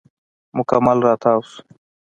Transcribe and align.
مکمل 0.57 0.97
راتاو 1.05 1.39
شو. 1.49 1.59